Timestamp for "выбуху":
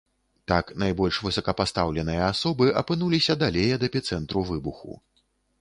4.53-4.99